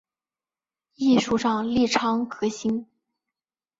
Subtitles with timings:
[0.95, 2.87] 艺术上力倡革新